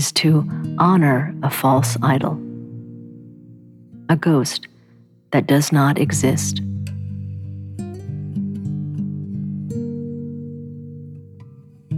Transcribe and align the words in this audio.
is 0.00 0.10
to 0.12 0.48
honor 0.78 1.34
a 1.42 1.50
false 1.50 1.94
idol, 2.02 2.40
a 4.08 4.16
ghost 4.16 4.66
that 5.30 5.46
does 5.46 5.72
not 5.72 5.98
exist. 5.98 6.62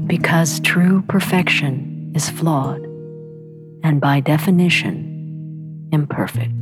Because 0.08 0.58
true 0.58 1.04
perfection 1.06 2.10
is 2.16 2.28
flawed 2.28 2.82
and 3.84 4.00
by 4.00 4.18
definition 4.18 5.88
imperfect. 5.92 6.61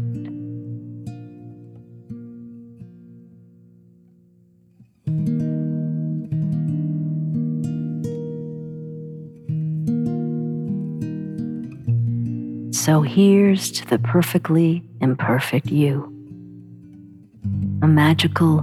So 12.90 13.02
here's 13.02 13.70
to 13.70 13.86
the 13.86 14.00
perfectly 14.00 14.82
imperfect 15.00 15.66
you, 15.66 16.06
a 17.82 17.86
magical 17.86 18.62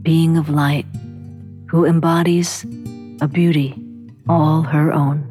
being 0.00 0.38
of 0.38 0.48
light 0.48 0.86
who 1.68 1.84
embodies 1.84 2.64
a 3.20 3.28
beauty 3.28 3.74
all 4.30 4.62
her 4.62 4.94
own 4.94 5.28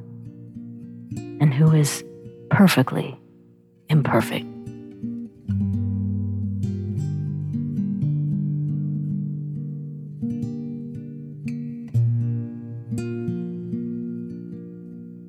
and 1.41 1.55
who 1.55 1.71
is 1.71 2.05
perfectly 2.51 3.19
imperfect. 3.89 4.45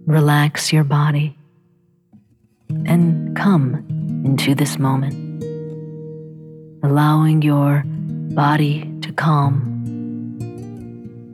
Relax 0.07 0.71
your 0.71 0.85
body 0.85 1.35
and 2.87 3.37
come 3.37 3.85
into 4.25 4.55
this 4.55 4.79
moment, 4.79 5.15
allowing 6.83 7.43
your 7.43 7.83
body 8.35 8.91
to 9.03 9.13
calm, 9.13 9.61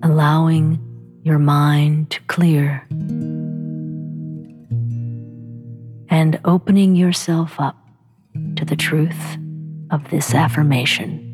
allowing 0.02 0.78
your 1.22 1.38
mind 1.38 2.10
to 2.10 2.20
clear, 2.22 2.86
and 6.08 6.40
opening 6.44 6.96
yourself 6.96 7.60
up 7.60 7.76
to 8.56 8.64
the 8.64 8.76
truth 8.76 9.36
of 9.90 10.10
this 10.10 10.34
affirmation. 10.34 11.31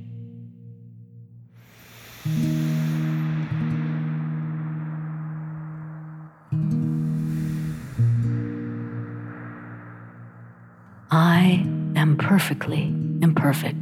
Perfectly 12.38 12.84
imperfect. 13.20 13.76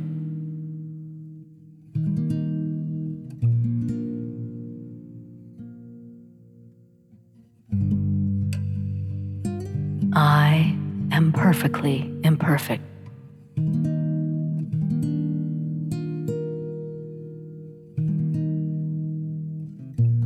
I 10.14 10.74
am 11.12 11.34
perfectly 11.34 12.10
imperfect. 12.24 12.82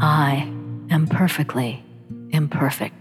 I 0.01 0.49
am 0.89 1.09
perfectly 1.11 1.83
imperfect. 2.31 3.00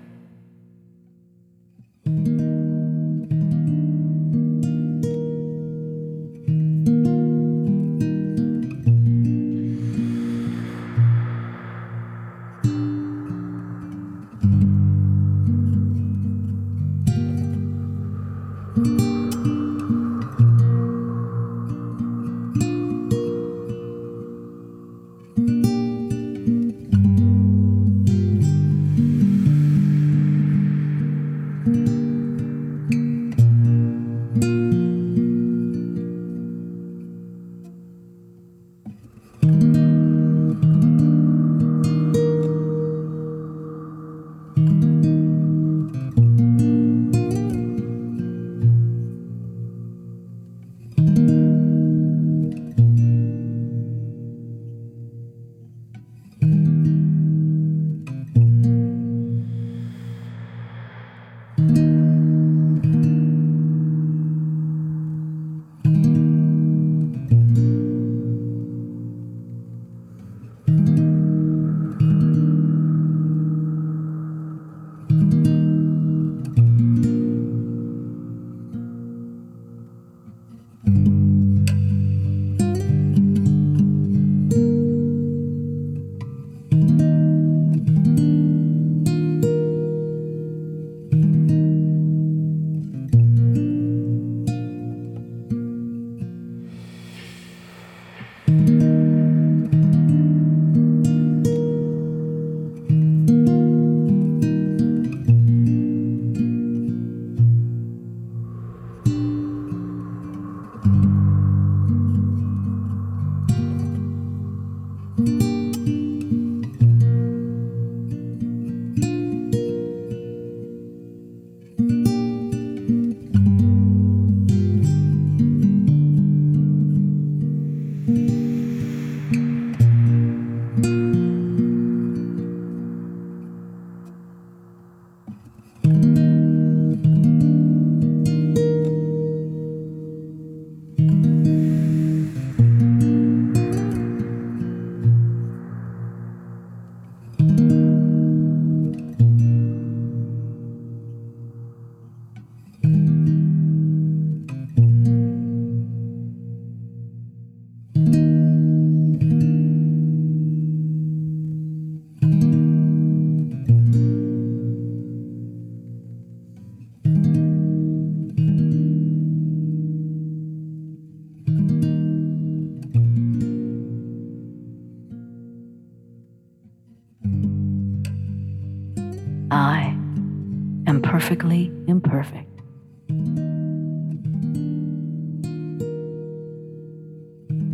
Perfectly 181.20 181.70
imperfect. 181.88 182.48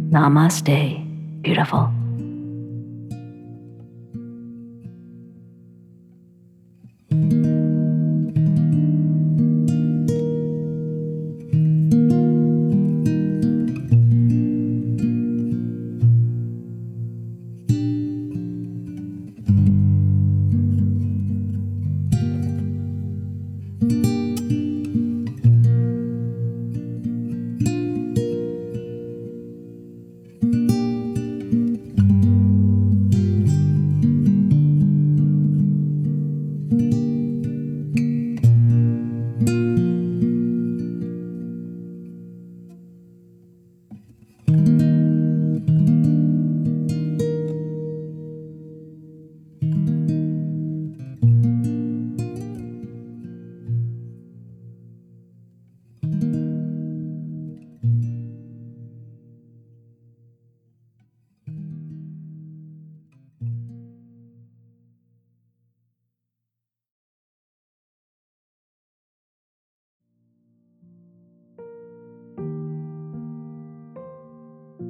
Namaste, 0.10 1.42
beautiful. 1.44 2.05